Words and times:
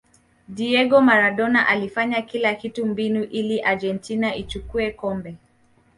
diego 0.47 1.01
maradona 1.01 1.67
alifanya 1.67 2.21
kila 2.21 2.55
kitu 2.55 2.85
mbinu 2.85 3.23
ili 3.23 3.61
argentina 3.61 4.35
ichukue 4.35 4.91
kombe 4.91 5.35